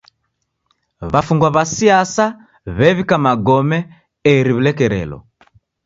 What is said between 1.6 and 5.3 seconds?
siasa w'ew'ika magome eri w'ilekerelo.